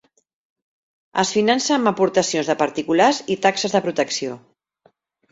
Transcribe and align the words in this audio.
Es 1.23 1.33
finança 1.35 1.75
amb 1.75 1.91
aportacions 1.91 2.49
de 2.51 2.55
particulars 2.61 3.19
i 3.35 3.35
taxes 3.43 3.75
de 3.77 3.83
protecció. 3.89 4.39